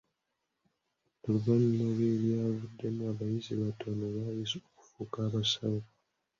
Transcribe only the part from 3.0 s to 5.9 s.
abayizi batono abaayise okufuuka abasawo.